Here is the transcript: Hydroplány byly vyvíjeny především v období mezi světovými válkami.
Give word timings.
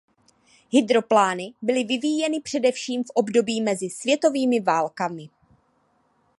Hydroplány 0.69 1.53
byly 1.61 1.83
vyvíjeny 1.83 2.41
především 2.41 3.03
v 3.03 3.09
období 3.09 3.61
mezi 3.61 3.89
světovými 3.89 4.59
válkami. 4.59 5.29